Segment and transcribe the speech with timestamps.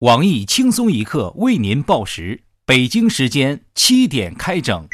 [0.00, 4.88] 网易轻松一刻为您报时，北京时间七点开整。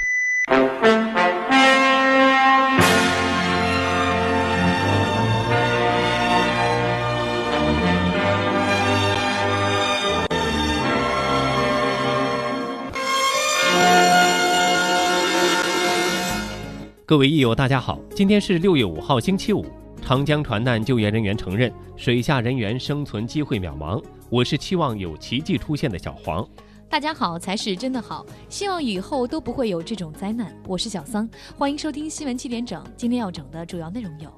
[17.05, 19.65] 各位益友，大家好，今天是六月五号，星期五。
[20.03, 24.03] 长江船难救援人员承认，水下人员生存机会渺茫。
[24.29, 26.47] 我是期望有奇迹出现的小黄。
[26.89, 30.53] 大家好才是真的好，希望以后都不会有这种灾难。
[30.67, 32.83] 我是小桑，欢迎收听新闻七点整。
[32.97, 34.29] 今天要整的主要内容有：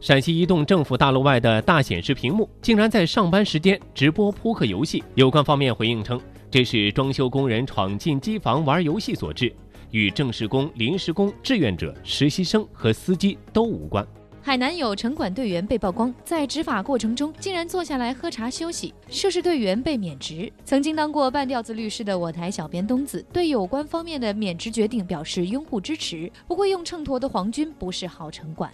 [0.00, 6.20] 陕西移动政府大楼外的大显示屏幕竟然在上班时间直播扑克游戏，有关方面回应称，
[6.50, 9.54] 这是装修工人闯进机房玩游戏所致，
[9.92, 14.04] 与正式工、临时工、志愿者、实习生和司机都无关。
[14.46, 20.52] 海南有城管队员被曝光，在执法过程中竟然坐下来喝茶休息，涉事队员被免职。
[20.64, 26.30] 曾经当过半吊子律师的我台小编东子对有关方面的免职决定表示拥护支持。
[26.46, 28.70] 不会用秤砣的皇军不是好城管。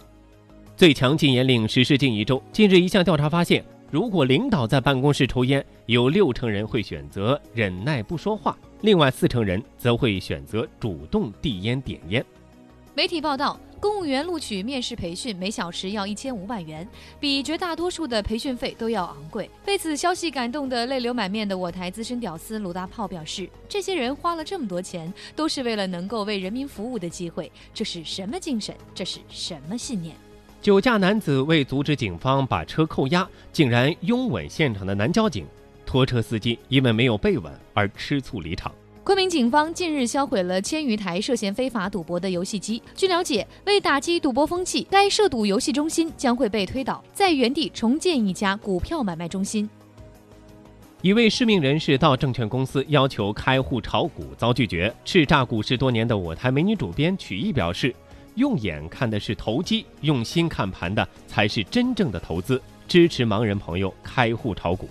[0.77, 12.23] 最强禁烟令实施近一周，近日一项调查发现，如果领导在办公室抽烟，有六成人会选择忍耐不说话，另外四成人则会选择主动递烟点烟。
[12.95, 13.59] 媒体报道。
[13.81, 19.51] 公务员录取面试培训每小时要一千五百元，比绝大多数的培训费都要昂贵。
[19.65, 28.73] 被此消息感动得泪流满面的我台资深屌丝鲁大炮表示：“这些人花了这么多钱，都是为了能够为人民服务的机会，这是什么精神？
[28.95, 30.15] 这是什么信念？”
[30.63, 35.45] 酒驾男子为阻止警方把车扣押，竟然拥吻现场的男交警，
[35.85, 38.73] 拖车司机因为没有被吻而吃醋离场。
[39.05, 42.81] 昆明警方近日销毁了千余台涉嫌非法赌博的游戏机。
[42.95, 49.69] 据了解，为打击赌博风气，该涉赌游戏中心将会被推倒，在原地重建一家股票买卖中心。
[51.01, 54.95] 一位失明人士到证券公司要求开户炒股，遭拒绝。
[55.05, 57.93] 叱咤股市多年的我台美女主编曲艺表示
[58.37, 64.89] ：“用眼看的是投机，用心看盘的才是真正的投资。”支持盲人朋友开户炒股。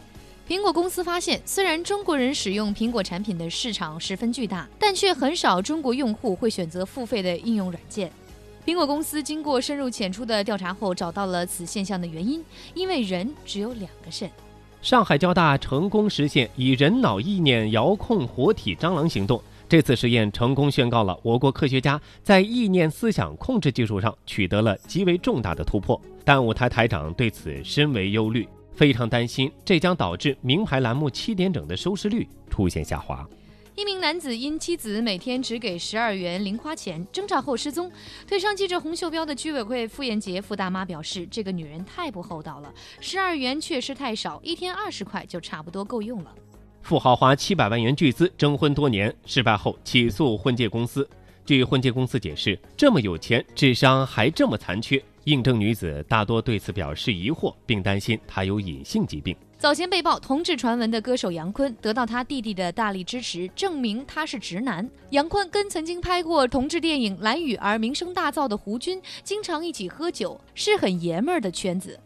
[0.51, 8.11] 苹果公司发现，虽然中国人使用苹果产品的市场十分巨大，但却很少中国用户会选择付费的应用软件。
[8.65, 14.29] 苹果公司经过深入浅出的调查后，找到了此现象的原因，因为人只有两个肾。
[14.81, 25.97] 上海交大成功实现以人脑意念遥控活体蟑螂行动，这次实验成功宣告了我国科学家在意念思想控制技术上取得了极为重大的突破。
[26.25, 28.45] 但舞台台长对此深为忧虑。
[28.73, 33.27] 非常担心，这将导致名牌栏目七点整的收视率出现下滑。
[33.73, 37.89] 一名男子因妻子每天只给十二元零花钱，挣扎后失踪。
[38.27, 46.35] 腿上系着红袖标的居委会傅艳杰傅大妈表示，这个女人太不厚道了，十二元确实太少，一天二十块就差不多够用了。
[46.81, 51.09] 富豪花七百万元巨资征婚多年，失败后起诉婚介公司。
[51.45, 55.01] 据婚介公司解释，这么有钱，智商还这么残缺。
[55.25, 59.35] 应征女子大多对此表示疑惑，并担心她有隐性疾病。
[59.57, 64.89] 早前被曝同志传闻的歌手杨坤，得到他弟弟的大力支持，证明他是直男。
[65.11, 71.99] 杨坤跟曾经拍过同志电影《蓝雨》而名声大噪的胡军，经常一起喝酒，是很爷们儿的圈子。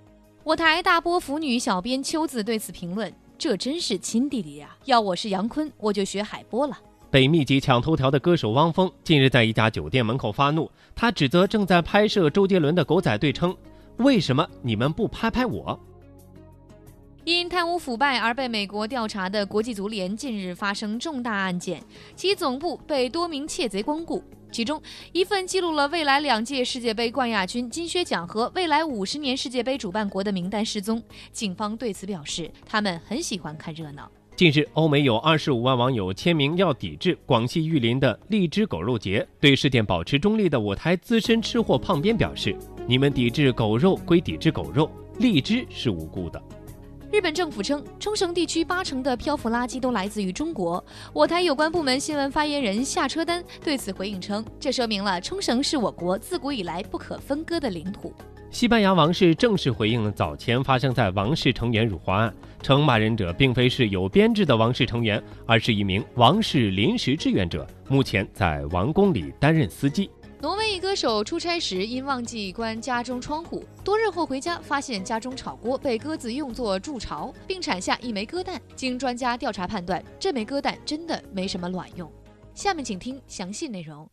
[0.43, 4.75] 我台大波腐女小编秋子对此评论：“这真是亲弟弟呀！
[4.83, 6.77] 要我是杨坤，我就学海波了。”
[7.15, 13.55] 被密集抢头条的歌手汪峰近日在一家酒店门口发怒，他指责正在拍摄周杰伦的狗仔队称
[14.03, 15.79] ：“为什么你们不拍拍我？”
[17.23, 21.81] 因贪污腐败而被美国调查的国际足联近日发生重大案件，
[22.17, 24.21] 其总部被多名窃贼光顾，
[24.51, 24.81] 其中
[25.13, 31.01] 一份记录了未来两届世界杯冠亚军、金靴奖和未来五十年世界杯主办国的名单失踪。
[31.31, 34.11] 警方对此表示，他们很喜欢看热闹。
[34.35, 39.25] 近日，欧美有二十五万网友签名要抵制广西玉林的荔枝狗肉节。
[39.39, 42.53] 对事件保持中立的我台资深吃货胖编表示
[42.85, 46.43] ：“你们抵制狗肉归抵制狗肉，荔枝是无辜的。”
[47.13, 50.83] 日本政府称，冲绳地区八成的漂浮垃圾都来自于中国。
[51.13, 58.13] 我台有关部门新闻发言人夏车丹对此回应称：“这说明了冲绳是我国自古以来不可分割的领土。”
[58.55, 70.09] 西班牙王室正式回应早前发生在王室成员辱华案，称骂人者并非是有编制的王室成员，而是一名王室临时志愿者，目前在王宫里担任司机。
[70.39, 78.61] 挪威一歌手出差时因忘记关家中窗户，多日后回家发现家中炒锅被鸽子用作筑巢，并产下一枚鸽蛋。
[78.73, 82.09] 经专家调查判断，这枚鸽蛋真的没什么卵用。
[82.53, 84.09] 下面请听详细内容。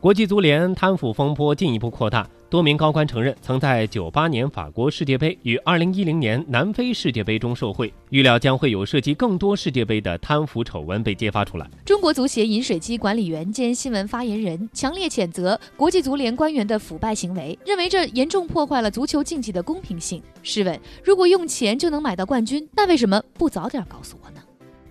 [0.00, 11.68] 国际足联贪腐风波进一步扩大，多名高官承认曾在九八年法国世界杯与二零一零年南非世界杯中受贿，预料将会有涉及更多世界杯的贪腐丑闻被揭发出来。
[11.84, 20.22] 中国足协饮水机管理员兼新闻发言人强烈谴责国际足联官员的腐败行为，认为这严重破坏了足球竞技的公平性。
[20.42, 24.40] 试问，如果用钱就能买到冠军，那为什么不早点告诉我呢？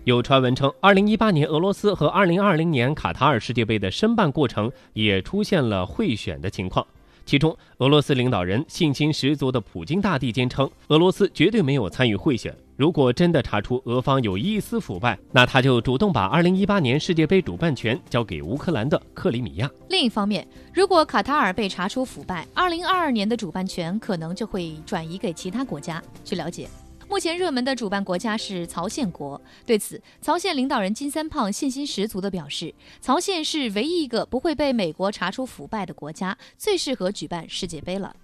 [0.04, 6.86] 有传闻称，二零一八年俄罗斯和二零二零年卡塔尔世界杯的申办过程也出现了贿选的情况。
[7.26, 12.56] 其中，俄罗斯领导人信心十足的普京大帝坚称，俄罗斯绝对没有参与贿选。
[12.76, 19.70] 如果真的查出俄方有一丝腐败，那他就主动把2018年世界杯主办权交给乌克兰的克里米亚。
[19.90, 26.02] 另一方面，如果卡塔尔被查出腐败，2022年的主办权可能就会转移给其他国家。
[26.24, 26.66] 据了解。
[27.10, 29.38] 目前热门的主办国家是曹县国。
[29.66, 38.14] 对此，曹县领导人金三胖信心十足地表示，曹县是唯一一个不会被美国查出腐败的国家，最适合举办世界杯了。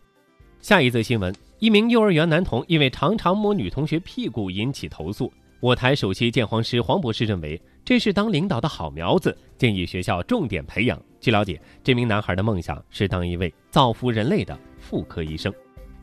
[0.61, 5.33] 下一则新闻：一名幼儿园男童因为常常摸女同学屁股引起投诉。
[5.59, 10.97] 我台首席鉴黄师黄博士认为，这是当领导的好苗子，建议学校重点培养。
[11.21, 15.53] 据了解，这名男孩的梦想是当一位造福人类的妇科医生。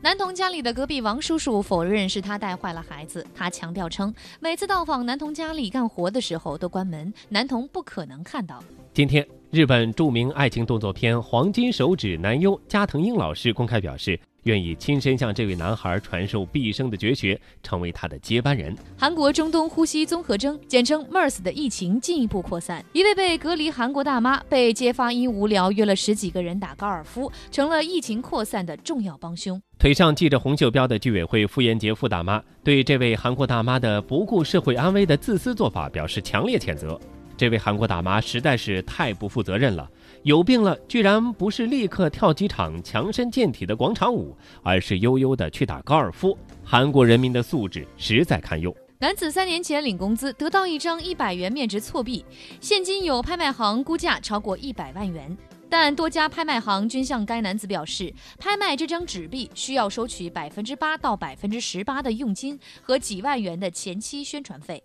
[0.04, 8.62] 男童家里的隔壁王叔叔否认是他带坏了孩子，他强调称，每次到访男童家里干活的时候都关门，男童不可能看到。
[8.92, 14.20] 今天，日本著名爱情动作片《黄金手指》男优加藤鹰老师公开表示。
[14.44, 18.74] 愿意亲身向这位男孩传授毕生的绝学，成为他的接班人。
[18.96, 29.60] 韩国中东呼吸综合征（简称 MERS） 的疫情进一步扩散，一位被隔离韩国大妈被揭发因无聊约了十几个人打高尔夫，成了疫情扩散的重要帮凶。
[29.78, 36.98] 腿上系着红袖标的居委会妇炎洁副大妈对这位韩国大妈的不顾社会安危的自私做法表示强烈谴责。
[37.36, 39.88] 这位韩国大妈实在是太不负责任了。
[40.22, 46.38] 有病了，居然不是立刻跳几场强身健体的广场舞，而是悠悠的去打高尔夫。
[46.62, 48.74] 韩国人民的素质实在堪忧。
[49.00, 52.24] 男子三年前领工资得到一张一百元面值错币，
[52.60, 55.36] 现金有拍卖行估价超过一百万元，
[55.68, 64.82] 但多家拍卖行均向该男子表示，拍卖这张纸币需要收取百分之八到百分之十八的佣金和几万元的前期宣传费。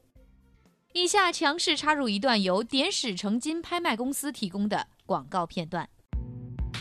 [0.94, 4.88] 以下强势插入一段由点史成金拍卖公司提供的。
[5.06, 5.88] 广告片段，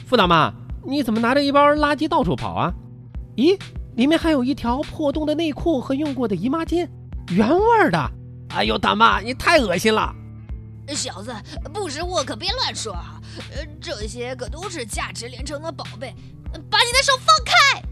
[0.07, 0.51] 傅大妈，
[0.87, 2.73] 你怎么拿着一包垃圾到处跑啊？
[3.37, 3.59] 咦，
[3.97, 6.89] 里面还有一条破洞的内裤和用过的姨妈巾，
[7.31, 8.11] 原味的。
[8.51, 10.15] 哎呦，大妈，你太恶心了！
[10.89, 11.35] 小子，
[11.73, 13.21] 不识货可别乱说啊！
[13.55, 16.15] 呃，这些可都是价值连城的宝贝，
[16.71, 17.83] 把你的手放开！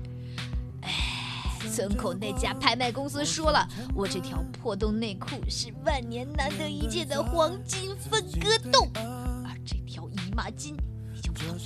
[1.67, 8.89] 村口那家拍卖公司说了，我这条破洞内裤是万年难得一见的黄金分割洞。
[9.45, 10.75] 而这条姨妈巾
[11.13, 11.57] 你就不了，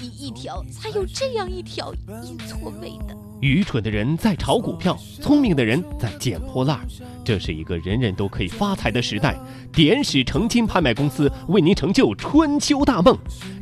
[0.00, 1.92] 一一条才有这样一条
[2.22, 3.16] 阴错位的。
[3.40, 6.84] 愚蠢的人在炒股票，聪明的人在捡破烂。
[7.24, 9.38] 这是一个人人都可以发财的时代。
[9.72, 13.16] 点石成金拍卖公司为您成就春秋大梦。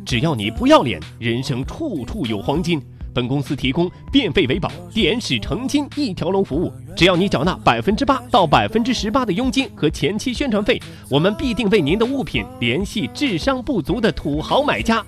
[0.06, 2.80] 只要你不要脸，人生处处有黄金。
[3.16, 10.78] 本公司提供变废为宝、点石成金一条龙服务，只要你缴纳百分之八到百分之十八的佣金和前期宣传费，
[11.08, 15.02] 我们必定为您的物品联系智商不足的土豪买家。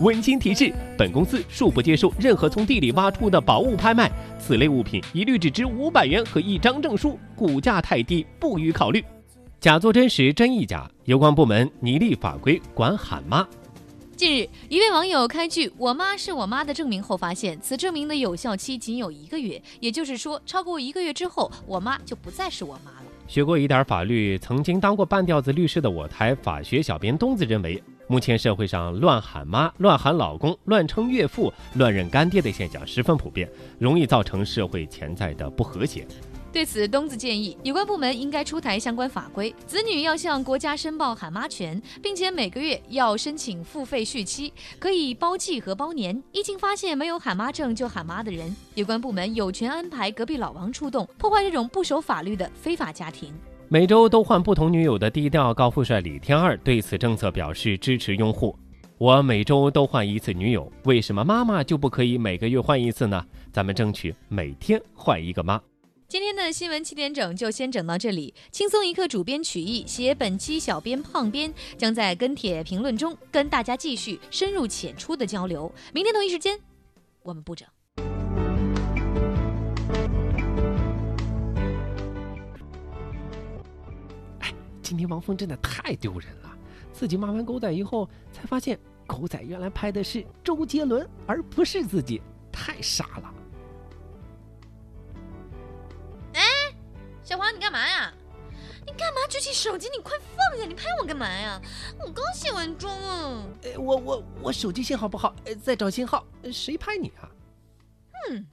[0.00, 4.08] 温馨提示：本公司恕不接受任何从地里挖出的宝物拍卖，
[4.38, 9.04] 此类物品一律只值五百元和一张证书，股价太低不予考虑。
[9.58, 13.44] 假作真实真亦假，有关部门拟立法规管喊妈。
[14.18, 23.06] 近日，一位网友开具“我妈是我妈”的证明后，发现此证明的有效期仅有一个月，也就是说，超过一个月之后，我妈就不再是我妈了。
[23.28, 33.48] 学过一点法律、曾经当过半吊子律师的我台法学小编东子认为，目前社会上乱喊妈、乱喊老公、乱称岳父、乱认干爹的现象十分普遍，
[33.78, 36.04] 容易造成社会潜在的不和谐。
[36.58, 46.20] 对此，东子建议有关部门应该出台相关法规，子女要向国家申报喊妈权，并且每个月要申请付费续期，可以包季和包年。
[46.32, 53.32] 一经发现没有喊妈证就喊妈的人，有关部门有权安排隔壁老王出动，破坏这种不守法律的非法家庭。
[53.68, 58.58] 每周都换不同女友的低调高富帅李天二对此政策表示支持拥护。
[58.98, 63.24] 我每周都换一次女友，为什么妈妈就不可以每个月换一次呢？
[63.52, 65.62] 咱们争取每天换一个妈。
[66.52, 68.34] 新闻七点整就先整到这里。
[68.50, 75.72] 轻松一刻主编曲艺写本期小编胖编将在跟帖评论中跟大家继续深入浅出的交流。
[75.92, 76.58] 明天同一时间，
[77.22, 77.68] 我们不整。
[84.40, 84.52] 哎，
[84.82, 86.56] 今天王峰真的太丢人了，
[86.92, 92.20] 自己骂完狗仔以后，才发现狗仔原来拍的是周杰伦，而不是自己，
[92.52, 93.34] 太傻了。
[99.58, 99.88] 手机？
[99.88, 100.64] 你快放下！
[100.64, 101.60] 你拍我干嘛呀？
[101.98, 103.42] 我刚卸完妆啊。
[103.64, 106.24] 呃，我我我手机信号不好，呃，在找信号。
[106.52, 107.28] 谁拍你啊？
[108.30, 108.46] 嗯。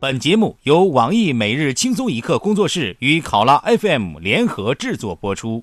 [0.00, 5.52] 本节目由网易每日轻松一刻工作室与考拉 FM 联合制作播出。